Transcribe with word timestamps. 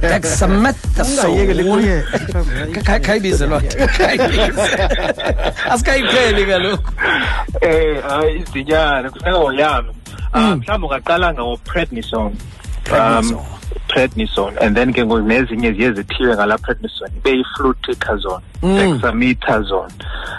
dexamethasone 0.00 1.64
kuye 1.64 2.04
asikayipheli 5.70 6.46
kaloku 6.46 6.90
um 7.62 8.02
hayi 8.08 8.38
izinyana 8.38 9.10
kufuneka 9.10 9.38
uyame. 9.38 9.88
mhlawumbi 10.34 10.86
ungaqalanga 10.86 10.86
ungaqala 10.86 11.34
ngo-prednisone. 11.34 12.36
Um 12.92 13.38
prednisone 13.88 14.56
and 14.60 14.76
then 14.76 14.92
ke 14.92 15.04
nezinye 15.04 15.72
ziye 15.72 15.92
zithiywe 15.92 16.34
ngala 16.34 16.58
prednisone 16.58 17.12
ibe 17.16 17.30
yi-fluticasone 17.30 18.44
dexamethasone 18.62 19.92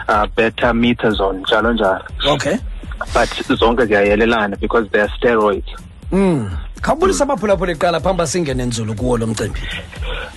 uh, 0.08 0.26
betamethasone 0.36 1.40
njalo 1.40 1.74
njalo 1.74 2.04
okay 2.32 2.58
but 3.14 3.58
zonke 3.60 3.86
ziyayelelana 3.86 4.56
because 4.60 4.90
they 4.92 5.02
are 5.02 5.12
steroids 5.18 5.70
mm 6.12 6.50
khawubulisa 6.86 7.24
abaphulaphula 7.24 7.72
iqala 7.72 8.00
phambi 8.00 8.18
basingene 8.18 8.66
nzulu 8.66 8.94
kuwo 8.96 9.18
lo 9.18 9.28
mcimbi 9.28 9.60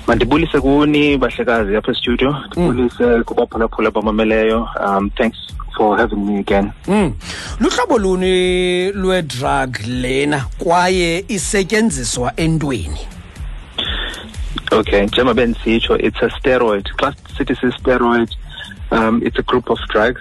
mandibulise 0.07 0.61
kuni 0.61 1.19
bahlekazi 1.19 1.77
apha 1.77 1.93
estudio 1.93 2.37
ndibulise 2.47 3.23
kubaphulaphula 3.23 3.89
abamameleyo 3.89 4.69
um 4.87 5.11
thanks 5.11 5.39
for 5.77 5.97
having 5.99 6.17
me 6.17 6.39
again 6.41 6.71
Mm. 6.89 7.13
Luhlobo 7.61 7.99
luni 7.99 8.93
lwe-drug 8.93 9.77
lena 9.87 10.47
kwaye 10.59 11.25
isetyenziswa 11.29 12.33
entweni? 12.37 12.99
Okay, 14.73 15.07
njengoba 15.07 15.35
bendisitsho 15.35 15.97
it's 15.99 16.23
a 16.23 16.31
steroid. 16.31 16.85
Xa 16.97 17.15
sithi 17.37 17.55
si-steroid, 17.61 18.29
um, 18.91 19.23
it's 19.25 19.39
a 19.39 19.43
group 19.43 19.71
of 19.71 19.79
drugs. 19.89 20.21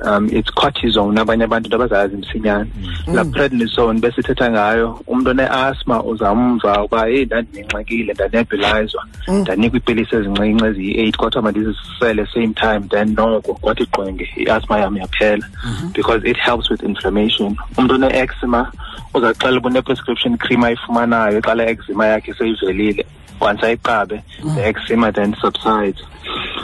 Um, 0.00 0.28
it's 0.32 0.50
cortisone 0.50 1.20
abanye 1.20 1.44
abantu 1.44 1.66
into 1.66 1.76
abazazi 1.76 2.16
msinyane 2.16 2.70
la 3.14 3.24
prednisone 3.24 4.00
besithetha 4.00 4.50
ngayo 4.50 5.00
umntu 5.06 5.30
one-asthma 5.30 6.02
uzamva 6.02 6.84
uba 6.84 7.06
heyi 7.06 7.24
ndandinengxakile 7.24 8.12
ndanebhilizwa 8.12 9.06
ndanikwa 9.28 9.78
iipilisi 9.78 10.16
ezincinci 10.16 10.64
eziyi-eight 10.64 11.16
kodwa 11.16 11.42
mandizisele 11.42 12.26
same 12.26 12.54
time 12.54 12.80
then 12.88 13.14
noko 13.14 13.54
kwathi 13.54 13.86
qwenge 13.86 14.28
i-asthma 14.36 14.78
yam 14.78 14.96
yaphela 14.96 15.46
because 15.92 16.30
it 16.30 16.36
helps 16.36 16.70
with 16.70 16.82
inflammation. 16.82 17.56
Umntu 17.76 17.94
one-exima 17.94 18.72
uzaxela 19.14 19.58
uba 19.58 19.68
une-prescription 19.68 20.36
cream 20.38 20.64
ayifumanayo 20.64 21.40
xa 21.40 21.54
le 21.54 21.70
exima 21.70 22.06
yakhe 22.06 22.34
seyivelile. 22.34 23.06
Once 23.40 23.62
ayiqabe 23.66 24.22
the 24.54 24.68
exima 24.68 25.12
then 25.12 25.36
subsides 25.40 26.02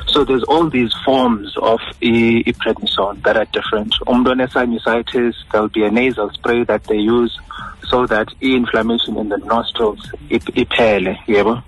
so 0.07 0.25
there's 0.25 0.43
all 0.45 0.69
these 0.69 0.93
forms 1.05 1.57
of 1.59 1.81
prednisone 2.01 3.23
that 3.23 3.37
are 3.37 3.47
different. 3.47 3.95
Umuntu 4.07 4.29
one-sinusitis 4.29 5.35
there'll 5.53 5.69
be 5.69 5.85
a 5.85 5.91
nasal 5.91 6.31
spray 6.31 6.65
that 6.65 6.85
they 6.85 6.97
use 6.97 7.39
so 7.89 8.07
that 8.07 8.29
i-inflammation 8.43 9.17
in 9.17 9.29
the 9.29 9.39
nostrils 9.39 10.01
ip- 10.31 10.55
iphele 10.55 11.17
yebo? 11.27 11.63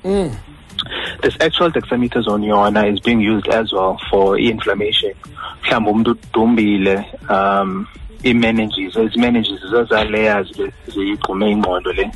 This 1.22 1.36
actual 1.40 1.70
dexamethasone 1.70 2.46
yona 2.46 2.92
is 2.92 3.00
being 3.00 3.20
used 3.20 3.48
as 3.48 3.72
well 3.72 3.98
for 4.10 4.38
e 4.38 4.48
inflammation 4.50 5.14
mhlawumbe 5.62 5.90
umuntu 5.90 6.10
udumbile 6.10 7.04
um 7.30 7.86
i-meninges 8.24 8.96
ezi-meninges 8.96 9.60
zezaa 9.70 10.04
layers 10.04 10.48
ziyigqume 10.88 11.50
ingqondo 11.50 11.92
le. 11.92 12.10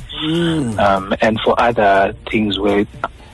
Um, 0.79 1.13
and 1.21 1.39
for 1.41 1.53
other 1.61 2.13
things 2.31 2.57
where 2.59 2.85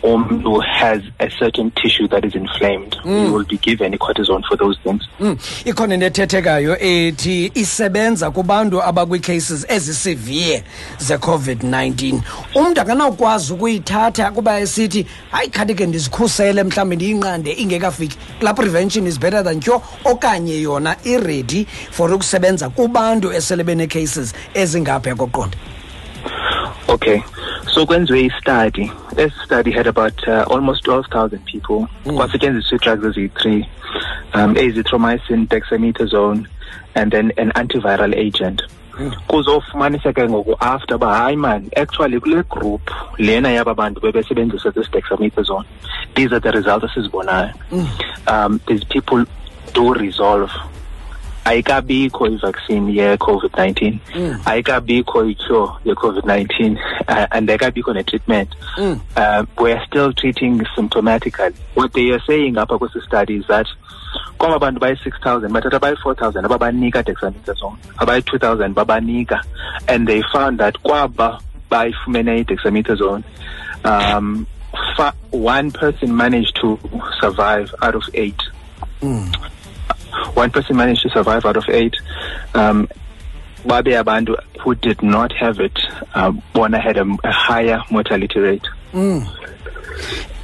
umuntu 0.04 0.59
has 0.62 1.02
a 1.20 1.30
certain 1.40 1.72
tissue 1.72 2.08
that 2.08 2.26
is 2.26 2.36
inflamed 2.36 2.96
you 3.06 3.34
will 3.34 3.46
be 3.46 3.58
given 3.58 3.98
cortisone 3.98 4.44
for 4.48 4.58
those 4.58 4.80
things 4.84 5.02
Mm. 5.20 5.38
Ikhona 5.66 6.06
ethethekayo 6.06 6.78
ethi 6.80 7.52
isebenza 7.56 8.31
kubantu 8.31 8.84
abakwi-cases 8.84 9.66
ezisevere 9.70 10.64
ze-COVID-19. 10.98 12.20
Umntu 12.56 12.81
akanawukwazi 12.81 13.54
ukuyithatha 13.54 14.31
kuba 14.31 14.59
esithi 14.59 15.06
hayi 15.31 15.50
khathi 15.50 15.76
ke 15.76 15.86
ndizikhusele 15.86 16.64
mhlawumbi 16.64 16.96
ndiyinqande 16.96 17.52
ingekafiki. 17.52 18.18
La 18.42 18.54
prevention 18.54 19.08
is 19.08 19.20
better 19.20 19.44
than 19.44 19.62
cure 19.62 19.81
okanye 20.06 20.62
yona 20.62 20.96
i-ready 21.06 21.66
for 21.91 22.14
ukusebenza 22.14 22.70
kubantu 22.70 23.34
esele 23.34 23.64
bene-cases 23.64 24.34
ezingapha 24.53 25.16
koqonda. 25.16 25.58
Okay, 26.90 27.24
so 27.74 27.86
kwenziwe 27.86 28.22
i-study. 28.22 28.92
This 29.16 29.34
study 29.46 29.72
had 29.72 29.88
about 29.88 30.28
uh, 30.28 30.46
almost 30.50 30.84
12,000 30.84 31.40
people. 31.46 31.88
Kwasetshenziswa 32.04 32.78
drugs 32.78 33.06
eziyi-three, 33.06 33.70
um, 34.34 34.56
azithromycin, 34.56 35.48
dexamethasone, 35.48 36.46
and 36.96 37.12
then 37.12 37.32
an 37.38 37.52
antiviral 37.56 38.14
agent. 38.16 38.62
kuzofumanisa 39.28 40.14
ke 40.14 40.30
ngoku 40.30 40.56
after 40.60 40.96
uba 40.96 41.08
hayi 41.08 41.36
man 41.36 41.70
actually 41.76 42.20
kule 42.20 42.44
group 42.44 42.92
lena 43.18 43.50
yaba 43.50 43.74
bantu 43.76 44.02
bebesebenzisa 44.02 44.72
this 44.72 44.88
dexamethasone 44.92 45.66
these 46.16 46.32
are 46.32 46.40
the 46.40 46.52
results 46.52 46.86
esizibonayo 46.86 47.50
um 48.28 48.60
these 48.68 48.84
people 48.84 49.26
do 49.74 49.94
resolve 49.94 50.52
ayikabikho 51.46 52.28
i-vaccine 52.28 52.94
ye-covid-19. 52.94 54.00
Ayikabikho 54.46 55.30
i-cure 55.30 55.70
ye-covid-19 55.86 56.78
uh, 57.08 57.28
and 57.31 57.50
ayikabikho 57.50 57.94
ne-treatment. 57.94 58.50
Uh, 59.16 59.46
we're 59.59 59.84
still 59.86 60.14
treating 60.14 60.59
symptomatically. 60.78 61.53
What 61.74 61.94
they 61.94 62.09
are 62.12 62.22
saying 62.28 62.56
apha 62.56 62.80
kwesi 62.80 63.02
study 63.06 63.36
is 63.38 63.48
that 63.48 63.68
kwaba 64.40 64.59
bantu 64.59 64.80
bayi-six 64.80 65.18
thousand 65.24 65.52
bathatha 65.52 65.80
bayi-four 65.80 66.16
thousand 66.16 66.46
ababanika 66.46 67.03
dexamethasone. 67.03 67.78
Abayi-two 67.98 68.38
thousand 68.40 68.76
babanika 68.76 69.42
and 69.88 70.08
they 70.08 70.22
found 70.32 70.59
that 70.59 70.76
kwaba 70.84 71.40
bayifumene 71.70 72.40
i-dexamethasone. 72.40 73.24
Um, 73.84 74.48
one 75.32 75.72
person 75.72 76.16
managed 76.16 76.56
to 76.62 76.80
survive 77.20 77.74
out 77.82 77.96
of 77.96 78.03
eight 78.14 78.40
one 80.35 80.50
person 80.50 80.75
managed 80.78 81.01
to 81.03 81.09
survive 81.09 81.45
out 81.45 81.57
of 81.57 81.69
eight. 81.69 81.95
Um, 82.53 82.88
babe 83.66 83.88
abantu 83.94 84.35
who 84.61 84.75
did 84.75 85.01
not 85.01 85.31
have 85.34 85.59
it, 85.59 85.79
uh, 86.16 86.31
bona 86.53 86.79
had 86.79 86.97
a, 86.97 87.06
a 87.23 87.31
higher 87.31 87.81
mortality 87.91 88.39
rate. 88.39 88.67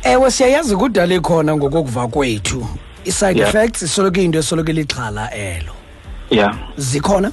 Ewe 0.03 0.31
siyayazi 0.31 0.75
kudala 0.75 1.15
ikhona 1.15 1.55
ngokokuva 1.57 2.07
kwethu. 2.07 2.67
I-side 3.05 3.37
Yeah. 3.37 3.49
effects 3.49 3.81
isoloko 3.81 4.21
into 4.21 4.39
esoloko 4.39 4.71
ilixhala 4.71 5.31
elo. 5.31 5.73
Yeah. 6.29 6.57
Zikhona? 6.77 7.31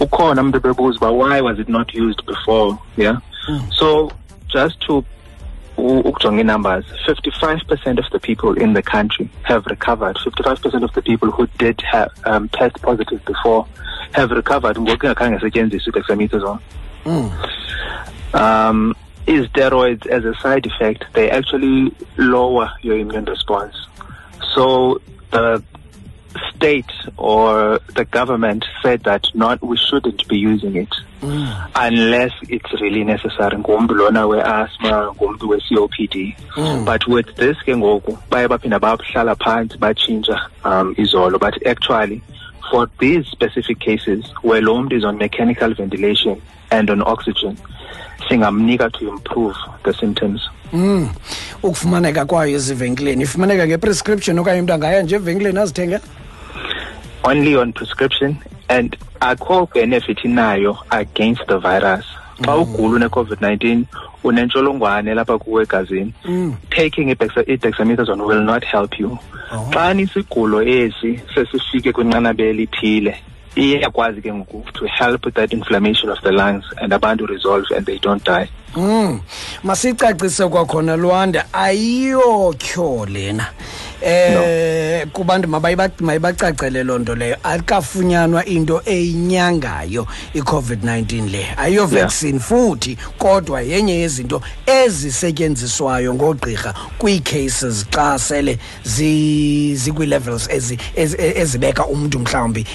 Ukhona 0.00 0.40
umuntu 0.42 0.60
bebuza 0.60 0.96
uba 0.98 1.10
why 1.10 1.40
was 1.40 1.58
it 1.58 1.68
not 1.68 1.94
used 1.94 2.24
before? 2.26 2.78
Yeah. 2.96 3.18
So 3.78 4.10
just 4.48 4.80
to 4.86 5.04
u- 5.78 6.00
ukujonga 6.00 6.44
numbers 6.44 6.84
55% 7.06 7.98
of 7.98 8.10
the 8.12 8.18
people 8.18 8.62
in 8.62 8.74
the 8.74 8.82
country 8.82 9.28
have 9.42 9.66
recovered. 9.66 10.16
55% 10.16 10.84
of 10.84 10.92
the 10.92 11.02
people 11.02 11.30
who 11.30 11.46
did 11.58 11.80
have 11.80 12.10
um, 12.24 12.48
test 12.48 12.80
positive 12.82 13.24
before 13.24 13.66
have 14.12 14.30
recovered. 14.30 14.76
Ngoku 14.76 15.06
ingakhange 15.06 15.40
setyenziswe 15.40 15.90
i-dexamethasone 15.90 16.58
um, 18.34 18.94
is 19.26 19.46
steroids 19.48 20.06
as 20.06 20.24
a 20.24 20.34
side 20.40 20.66
effect, 20.66 21.04
they 21.12 21.30
actually 21.30 21.92
lower 22.16 22.70
your 22.82 22.98
immune 22.98 23.24
response. 23.26 23.74
So 24.54 25.00
the 25.30 25.62
state 26.58 26.90
or 27.16 27.78
the 27.94 28.04
government 28.04 28.64
said 28.82 29.04
that 29.04 29.24
not 29.34 29.62
we 29.62 29.76
shouldn't 29.76 30.26
be 30.28 30.36
using 30.36 30.74
it 30.74 30.92
unless 31.74 32.32
it's 32.48 32.72
really 32.80 33.04
necessary. 33.04 33.56
Ngumntu 33.56 33.94
lona 33.94 34.26
we-asthma 34.26 35.14
ngumntu 35.14 35.48
we-copd 35.48 36.36
but 36.84 37.06
with 37.06 37.34
this 37.36 37.56
ke 37.58 37.74
ngoku 37.78 38.18
baye 38.30 38.48
baphinda 38.48 38.80
bahlala 38.80 39.36
phantsi 39.36 39.78
batshintsha 39.78 40.38
um 40.64 40.94
izolo. 40.96 41.38
But 41.38 41.54
actually 41.66 42.22
for 42.70 42.88
these 42.98 43.24
specific 43.26 43.78
cases 43.78 44.24
where 44.42 44.60
lo 44.60 44.82
mntu 44.82 44.98
is 44.98 45.04
on 45.04 45.16
mechanical 45.18 45.74
ventilation 45.74 46.42
and 46.70 46.90
on 46.90 47.02
oxygen 47.02 47.56
singamnika 48.28 48.92
to 48.98 49.08
improve 49.08 49.56
the 49.84 49.94
symptoms. 49.94 50.40
Mm. 50.72 51.08
Ukufumaneka 51.62 52.24
kwayo 52.24 52.56
ezivenkileni. 52.56 53.22
Ifumaneka 53.24 53.66
ngeprescription 53.66 54.38
okanye 54.38 54.60
umntu 54.60 54.72
angaya 54.72 55.02
nje 55.02 55.16
evenkileni 55.16 55.58
azithenge. 55.58 55.98
Only 57.28 57.54
on 57.56 57.72
prescription 57.72 58.36
and 58.68 58.96
akho 59.20 59.66
benefit 59.72 60.18
inayo 60.24 60.78
against 60.90 61.46
the 61.46 61.58
virus. 61.58 62.04
Xa 62.40 62.54
mm. 62.54 62.62
ugula 62.62 62.96
une-covid-19 62.96 63.84
unentsholongwane 64.24 65.14
lapha 65.14 65.38
kuwe 65.38 65.62
egazini 65.62 66.12
mm. 66.24 66.54
taking 66.70 67.10
i-dexa- 67.10 67.50
i-dexamethasone 67.52 68.22
will 68.22 68.42
not 68.42 68.64
help 68.64 68.98
you. 69.00 69.18
Oh. 69.52 69.70
Xa 69.72 69.94
nisigulo 69.94 70.62
esi 70.62 71.20
sesifike 71.34 71.92
kwinqanaba 71.92 72.44
elithile 72.44 73.22
iyakwazi 73.56 74.22
ke 74.22 74.32
ngoku 74.32 74.64
to 74.72 74.86
help 74.86 75.24
with 75.26 75.34
that 75.34 75.52
inflammation 75.52 76.10
of 76.10 76.20
the 76.22 76.32
lungs 76.32 76.64
and 76.82 76.92
abantu 76.92 77.26
resolve 77.26 77.64
and 77.76 77.86
they 77.86 77.98
don't 77.98 78.24
die 78.24 78.48
Mm. 78.76 79.20
Masicacise 79.64 80.46
kwakhona 80.48 80.96
Lwanda 80.96 81.44
ayiyo 81.52 82.54
cure 82.58 83.10
lena. 83.12 83.46
eh 84.02 85.06
kubantu 85.12 85.48
mabayiba- 85.48 85.90
mayibacacele 86.00 86.84
loo 86.84 86.98
nto 86.98 87.14
leyo 87.14 87.36
akafunyanwa 87.42 88.44
into 88.44 88.82
eyinyangayo 88.86 90.06
i-covid-19 90.34 91.30
le 91.30 91.46
ayiyo 91.56 91.80
Yeah. 91.82 92.02
vaccine 92.02 92.38
futhi 92.40 92.96
kodwa 93.18 93.60
yenye 93.62 93.94
yezinto 93.94 94.42
ezisetyenziswayo 94.66 96.14
ngoogqirha 96.14 96.74
kwii-cases 96.98 97.86
xa 97.90 98.18
sele 98.18 98.58
zi- 98.84 99.74
zikwii-levels 99.76 100.48
ezi- 100.50 100.78
ezi- 100.96 101.16
ezibeka 101.40 101.86
umntu 101.86 102.18
mhlawumbi 102.18 102.66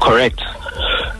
Correct. 0.00 0.40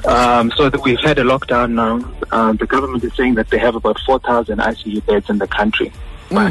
Um, 0.06 0.50
so 0.56 0.70
that 0.70 0.80
we've 0.82 1.00
had 1.00 1.18
a 1.18 1.22
lockdown 1.22 1.72
now. 1.72 2.12
Um, 2.32 2.56
the 2.56 2.66
government 2.66 3.04
is 3.04 3.14
saying 3.14 3.34
that 3.34 3.48
they 3.48 3.58
have 3.58 3.74
about 3.74 3.98
4,000 4.06 4.58
ICU 4.58 5.04
beds 5.04 5.28
in 5.28 5.38
the 5.38 5.46
country. 5.46 5.92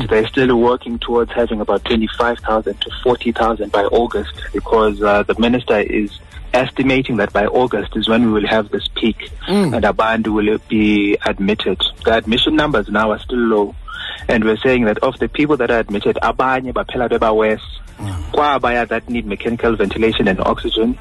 But 0.01 0.09
they're 0.09 0.27
still 0.27 0.55
working 0.57 0.99
towards 0.99 1.31
having 1.31 1.61
about 1.61 1.85
25,000 1.85 2.81
to 2.81 2.89
40,000 3.01 3.71
by 3.71 3.83
August 3.85 4.33
because 4.51 5.01
uh, 5.01 5.23
the 5.23 5.39
minister 5.39 5.79
is 5.79 6.19
estimating 6.53 7.17
that 7.17 7.33
by 7.33 7.45
August 7.45 7.95
is 7.95 8.07
when 8.07 8.25
we 8.25 8.31
will 8.31 8.47
have 8.47 8.69
this 8.69 8.87
peak 8.95 9.29
mm. 9.47 9.75
and 9.75 9.85
Abandu 9.85 10.31
will 10.31 10.57
be 10.67 11.17
admitted. 11.25 11.81
The 12.05 12.17
admission 12.17 12.55
numbers 12.55 12.89
now 12.89 13.11
are 13.11 13.19
still 13.19 13.39
low. 13.39 13.75
And 14.27 14.43
we're 14.43 14.57
saying 14.57 14.85
that 14.85 14.99
of 14.99 15.17
the 15.19 15.27
people 15.27 15.57
that 15.57 15.71
are 15.71 15.79
admitted, 15.79 16.17
abanye 16.21 16.73
baphela 16.73 17.09
beba 17.09 17.35
worse. 17.35 17.79
Mm. 17.97 18.31
Kwabaya 18.31 18.87
that 18.87 19.09
need 19.09 19.25
mechanical 19.25 19.75
ventilation 19.75 20.27
and 20.27 20.39
oxygen 20.41 20.97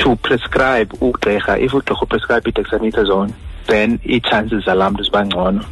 to 0.00 0.16
prescribe 0.16 0.88
ugqirha 1.00 1.60
if 1.60 1.72
ugqirha 1.72 2.08
prescribe 2.08 2.46
i-dexamethasone 2.48 3.32
then 3.66 4.00
ii-chances 4.06 4.64
zalaa 4.64 4.90
mntu 4.90 5.02
ziba 5.02 5.26
ngcono 5.26 5.64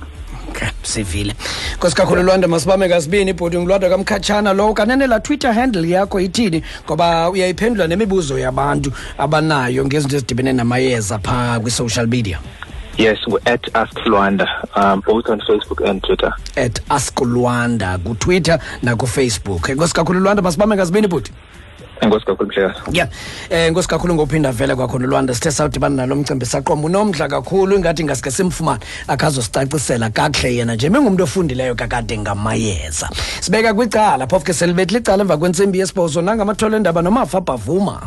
okay 0.59 0.69
sivile. 0.83 1.35
Nkosi 1.77 1.97
kakhulu 1.97 2.23
lwanda 2.23 2.49
masibame 2.49 2.89
kasibini 2.89 3.31
ibhodi 3.31 3.59
ngulwanda 3.59 3.89
kamkhatshana 3.89 4.53
lowo. 4.53 4.75
Kanene 4.75 5.07
laa 5.07 5.21
twitter 5.21 5.53
handle 5.53 5.89
yakho 5.91 6.21
ithini? 6.21 6.63
Ngoba 6.87 7.31
uyayiphendula 7.31 7.87
nemibuzo 7.87 8.39
yabantu 8.39 8.93
abanayo 9.19 9.85
ngezinto 9.87 10.17
ezidibene 10.17 10.53
namayeza 10.53 11.19
phaa 11.19 11.61
kwi-social 11.61 12.07
media. 12.07 12.39
Yes 12.99 13.19
we're 13.29 13.53
at 13.53 13.77
ask 13.77 13.97
lwanda 14.07 14.49
um, 14.77 15.01
both 15.07 15.29
on 15.29 15.41
facebook 15.41 15.81
and 15.89 16.03
twitter. 16.03 16.33
At 16.57 16.81
ask 16.91 17.21
lwanda 17.21 17.99
kutwitter 17.99 18.59
nakufacebook 18.83 19.69
nkosi 19.69 19.95
kakhulu 19.95 20.21
lwanda 20.21 20.43
masibame 20.43 20.77
kasibini 20.77 21.07
bhuti 21.09 21.33
enkosi 22.01 22.27
kakhulu 22.27 22.49
mhlekazi. 22.49 22.99
Ya 22.99 23.09
um 23.51 23.71
nkosi 23.71 23.89
kakhulu 23.89 24.15
ngophinda 24.15 24.53
vele 24.53 24.75
kwakhona 24.75 25.07
lwanda 25.07 25.35
sithe 25.35 25.51
sawudibana 25.51 25.97
nalo 25.97 26.17
mcimbi 26.17 26.47
saqomba 26.47 26.87
unomdla 26.87 27.29
kakhulu 27.29 27.77
ingathi 27.77 28.05
ngasike 28.05 28.31
simfumane 28.31 28.81
akazosicacisela 29.09 30.11
kakuhle 30.11 30.57
yena 30.57 30.75
nje. 30.75 30.91
Bengumntu 30.91 31.25
ofundileyo 31.25 31.75
kakade 31.75 32.19
ngamayeza. 32.19 33.09
Sibeka 33.41 33.75
kwicala 33.75 34.27
phofu 34.27 34.45
ke 34.45 34.53
selibethile 34.53 34.99
licala 34.99 35.23
emva 35.23 35.37
kwentsimbi 35.37 35.79
yesibhozo 35.79 36.23
nangamatholo 36.23 36.77
endaba 36.77 37.03
nomafa 37.03 37.41
bhavuma 37.41 38.01